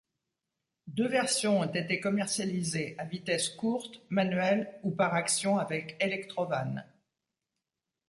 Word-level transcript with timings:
Deux 0.87 1.07
versions 1.07 1.59
ont 1.59 1.71
été 1.71 1.99
commercialisées 1.99 2.95
à 2.97 3.05
vitesse 3.05 3.49
courte, 3.49 4.01
manuelle 4.09 4.79
ou 4.81 4.89
par 4.89 5.13
action 5.13 5.59
avec 5.59 5.95
électrovanne. 6.03 6.83